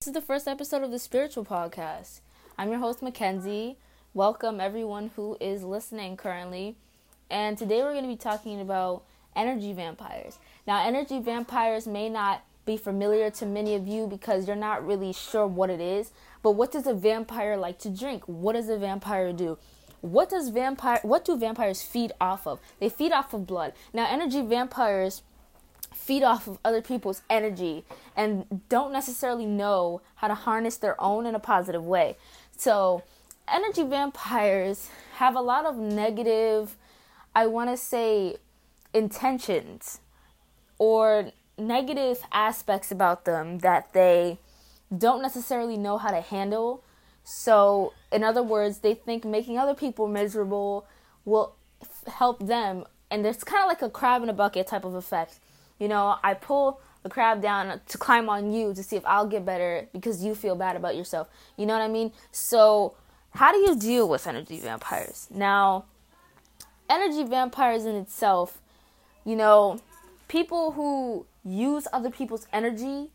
[0.00, 2.20] This is the first episode of the Spiritual Podcast.
[2.56, 3.76] I'm your host, Mackenzie.
[4.14, 6.74] Welcome, everyone who is listening currently.
[7.28, 9.02] And today we're going to be talking about
[9.36, 10.38] energy vampires.
[10.66, 15.12] Now, energy vampires may not be familiar to many of you because you're not really
[15.12, 16.12] sure what it is.
[16.42, 18.22] But what does a vampire like to drink?
[18.24, 19.58] What does a vampire do?
[20.00, 22.58] What does vampire what do vampires feed off of?
[22.78, 23.74] They feed off of blood.
[23.92, 25.20] Now, energy vampires
[26.00, 27.84] feed off of other people's energy
[28.16, 32.16] and don't necessarily know how to harness their own in a positive way.
[32.56, 33.02] So,
[33.46, 36.76] energy vampires have a lot of negative,
[37.34, 38.36] I want to say,
[38.94, 40.00] intentions
[40.78, 44.38] or negative aspects about them that they
[44.96, 46.82] don't necessarily know how to handle.
[47.24, 50.86] So, in other words, they think making other people miserable
[51.26, 52.84] will f- help them.
[53.10, 55.38] And it's kind of like a crab in a bucket type of effect
[55.80, 59.26] you know, I pull the crab down to climb on you to see if I'll
[59.26, 61.28] get better because you feel bad about yourself.
[61.56, 62.12] You know what I mean?
[62.30, 62.94] So,
[63.30, 65.26] how do you deal with energy vampires?
[65.30, 65.86] Now,
[66.88, 68.60] energy vampires in itself,
[69.24, 69.80] you know,
[70.28, 73.10] people who use other people's energy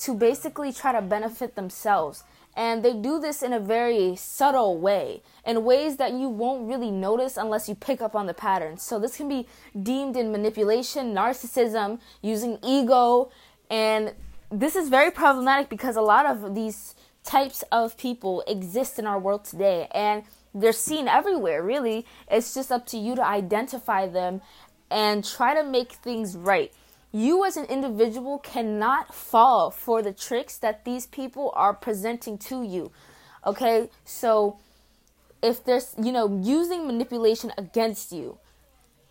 [0.00, 2.24] to basically try to benefit themselves.
[2.56, 6.90] And they do this in a very subtle way, in ways that you won't really
[6.90, 8.82] notice unless you pick up on the patterns.
[8.82, 9.48] So, this can be
[9.80, 13.30] deemed in manipulation, narcissism, using ego,
[13.70, 14.14] and
[14.50, 19.18] this is very problematic because a lot of these types of people exist in our
[19.18, 20.22] world today and
[20.54, 22.06] they're seen everywhere, really.
[22.30, 24.42] It's just up to you to identify them
[24.90, 26.72] and try to make things right
[27.14, 32.64] you as an individual cannot fall for the tricks that these people are presenting to
[32.64, 32.90] you.
[33.46, 33.88] Okay?
[34.04, 34.58] So
[35.40, 38.38] if there's, you know, using manipulation against you.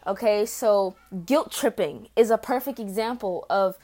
[0.06, 0.46] Okay?
[0.46, 3.78] So guilt tripping is a perfect example of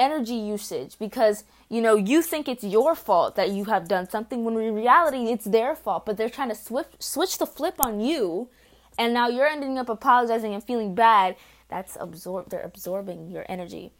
[0.00, 4.44] energy usage because you know you think it's your fault that you have done something
[4.44, 7.98] when in reality it's their fault but they're trying to switch switch the flip on
[7.98, 8.48] you
[8.96, 11.34] and now you're ending up apologizing and feeling bad
[11.68, 13.92] that's absorb they're absorbing your energy.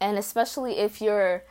[0.00, 1.44] And especially if you're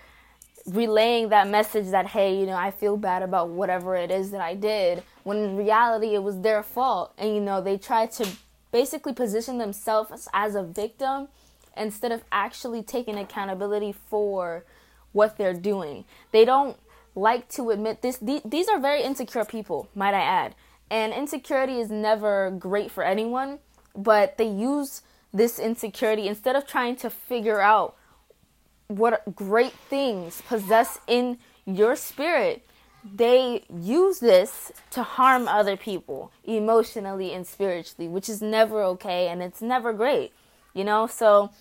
[0.65, 4.39] relaying that message that hey you know i feel bad about whatever it is that
[4.39, 7.13] i did when in reality it was their fault.
[7.17, 8.27] And you know they try to
[8.71, 11.27] basically position themselves as a victim
[11.75, 14.65] instead of actually taking accountability for
[15.11, 16.05] what they're doing.
[16.31, 16.77] They don't
[17.15, 20.55] like to admit this these are very insecure people might i add.
[20.89, 23.59] And insecurity is never great for anyone
[23.95, 25.01] but they use
[25.33, 27.95] this insecurity instead of trying to figure out
[28.87, 32.65] what great things possess in your spirit
[33.15, 39.41] they use this to harm other people emotionally and spiritually which is never okay and
[39.41, 40.31] it's never great
[40.73, 41.07] you know?
[41.07, 41.51] So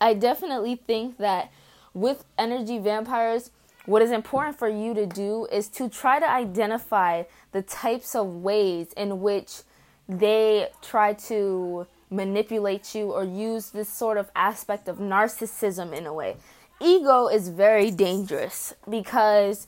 [0.00, 1.50] i definitely think that
[1.94, 3.50] with energy vampires
[3.86, 8.26] what is important for you to do is to try to identify the types of
[8.26, 9.62] ways in which
[10.08, 16.12] they try to manipulate you or use this sort of aspect of narcissism in a
[16.12, 16.36] way.
[16.80, 19.66] Ego is very dangerous because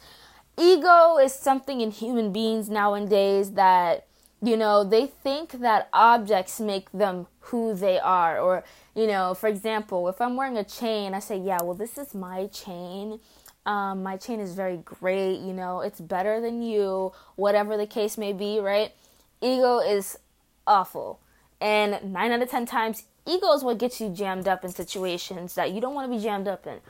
[0.59, 4.07] ego is something in human beings nowadays that
[4.43, 8.39] you know they think that objects make them who they are.
[8.39, 8.63] Or
[8.95, 12.15] you know for example if i'm wearing a chain i say yeah well this is
[12.15, 13.21] my chain.
[13.67, 18.17] Um, my chain is very great you know it's better than you whatever the case
[18.19, 18.93] may be right?
[19.41, 20.19] Ego is
[20.67, 21.21] awful
[21.61, 25.55] and nine out of ten times, ego is what gets you jammed up in situations
[25.55, 26.81] that you don't want to be jammed up in.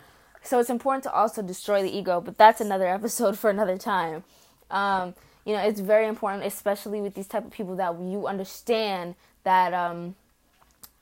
[0.42, 4.24] So it's important to also destroy the ego, but that's another episode for another time.
[4.70, 5.14] Um,
[5.44, 9.14] you know, it's very important, especially with these type of people, that you understand
[9.44, 10.14] that um,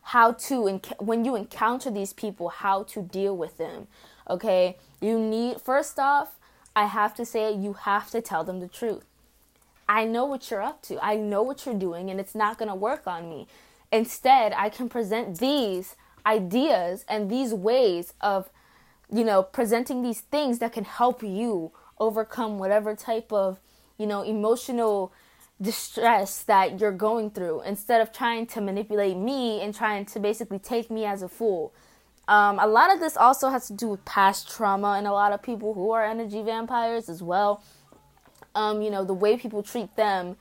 [0.02, 3.88] how to when you encounter these people, how to deal with them.
[4.30, 6.36] Okay, you need first off,
[6.76, 9.04] I have to say, you have to tell them the truth.
[9.88, 11.04] I know what you're up to.
[11.04, 13.46] I know what you're doing, and it's not going to work on me.
[13.92, 18.50] Instead, I can present these ideas and these ways of,
[19.12, 23.60] you know, presenting these things that can help you overcome whatever type of,
[23.96, 25.12] you know, emotional
[25.62, 30.58] distress that you're going through instead of trying to manipulate me and trying to basically
[30.58, 31.72] take me as a fool.
[32.28, 35.32] Um, a lot of this also has to do with past trauma and a lot
[35.32, 37.62] of people who are energy vampires as well
[38.56, 40.36] um, you know, the way people treat them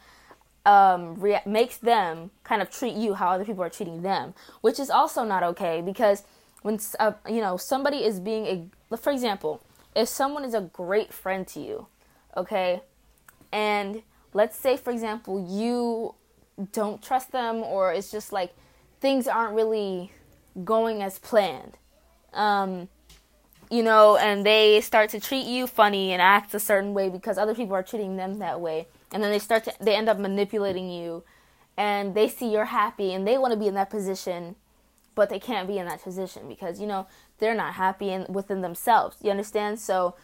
[0.66, 4.90] um, makes them kind of treat you how other people are treating them, which is
[4.90, 6.24] also not okay because
[6.64, 9.62] when uh, you know somebody is being a, for example,
[9.96, 11.88] if someone is a great friend to you,
[12.36, 12.82] okay,
[13.52, 14.02] and
[14.34, 16.16] let's say for example you
[16.72, 18.56] don't trust them or it's just like
[19.02, 20.12] things aren't really
[20.64, 21.78] going as planned.
[22.34, 22.88] Um,
[23.70, 27.38] you know, and they start to treat you funny and act a certain way because
[27.38, 28.88] other people are treating them that way.
[29.12, 31.24] And then they start to, they end up manipulating you
[31.78, 34.56] and they see you're happy and they want to be in that position,
[35.16, 37.08] but they can't be in that position because, you know,
[37.40, 39.18] they're not happy in, within themselves.
[39.22, 39.80] You understand?
[39.80, 40.16] So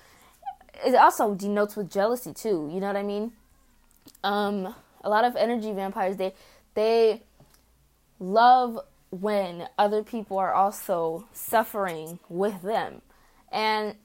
[0.86, 2.70] it also denotes with jealousy too.
[2.72, 3.34] You know what I mean?
[4.24, 6.34] Um, a lot of energy vampires, they,
[6.76, 7.24] they
[8.20, 8.80] love
[9.10, 13.02] when other people are also suffering with them
[13.52, 13.96] and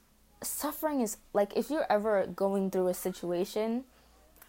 [0.43, 3.83] suffering is like if you're ever going through a situation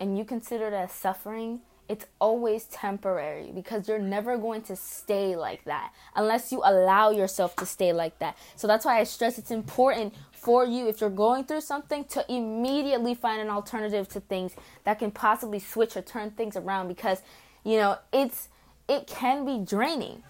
[0.01, 5.65] and you consider that suffering, it's always temporary because you're never going to stay like
[5.65, 8.37] that unless you allow yourself to stay like that.
[8.57, 12.25] So that's why I stress it's important for you if you're going through something to
[12.31, 14.53] immediately find an alternative to things
[14.85, 17.23] that can possibly switch or turn things around because
[17.65, 18.49] you know, it's
[18.89, 20.23] it can be draining.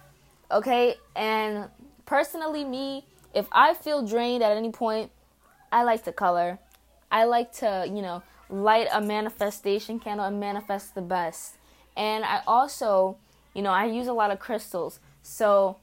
[0.51, 0.95] Okay?
[1.15, 1.69] And
[2.05, 5.11] personally me, if I feel drained at any point,
[5.71, 6.59] I like to color.
[7.11, 11.55] I like to, you know, light a manifestation candle and manifest the best.
[11.95, 13.17] And I also,
[13.53, 14.99] you know, I use a lot of crystals.
[15.21, 15.77] So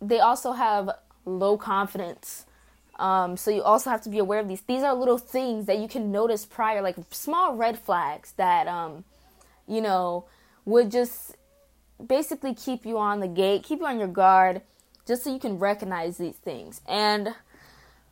[0.00, 0.90] they also have
[1.24, 2.46] low confidence.
[2.98, 4.62] Um, so you also have to be aware of these.
[4.62, 9.04] These are little things that you can notice prior, like small red flags that, um,
[9.66, 10.24] you know,
[10.64, 11.36] would just
[12.04, 14.62] basically keep you on the gate, keep you on your guard,
[15.08, 16.82] just so you can recognize these things.
[16.86, 17.34] And,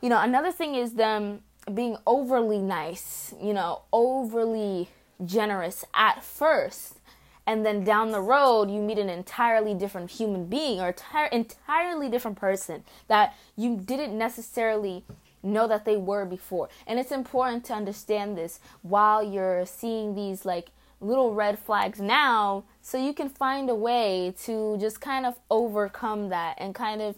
[0.01, 4.89] you know, another thing is them being overly nice, you know, overly
[5.25, 6.99] generous at first.
[7.47, 12.09] And then down the road, you meet an entirely different human being or enti- entirely
[12.09, 15.05] different person that you didn't necessarily
[15.43, 16.69] know that they were before.
[16.87, 20.71] And it's important to understand this while you're seeing these like
[21.01, 26.31] little red flags now so you can find a way to just kind of overcome
[26.31, 27.17] that and kind of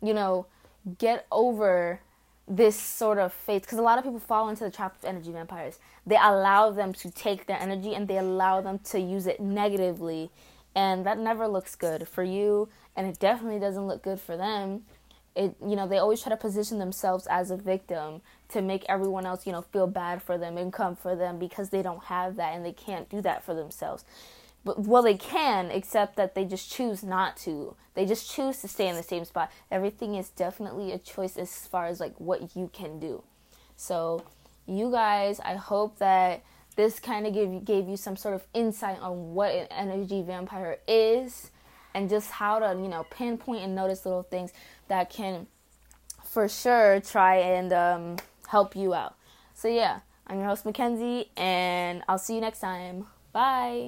[0.00, 0.46] you know
[0.98, 2.00] get over
[2.48, 5.30] this sort of phase because a lot of people fall into the trap of energy
[5.30, 5.78] vampires.
[6.06, 10.30] They allow them to take their energy and they allow them to use it negatively
[10.74, 14.82] and that never looks good for you and it definitely doesn't look good for them
[15.38, 19.24] it you know they always try to position themselves as a victim to make everyone
[19.24, 22.36] else you know feel bad for them and come for them because they don't have
[22.36, 24.04] that and they can't do that for themselves.
[24.64, 27.76] But well they can except that they just choose not to.
[27.94, 29.50] They just choose to stay in the same spot.
[29.70, 33.22] Everything is definitely a choice as far as like what you can do.
[33.76, 34.24] So
[34.68, 36.42] you guys i hope that
[36.76, 40.78] this kind of gave gave you some sort of insight on what an energy vampire
[40.86, 41.50] is
[41.98, 44.52] and just how to you know pinpoint and notice little things
[44.86, 45.46] that can
[46.24, 48.16] for sure try and um,
[48.48, 49.16] help you out.
[49.54, 53.06] So, yeah, I'm your host, Mackenzie, and I'll see you next time.
[53.32, 53.86] Bye.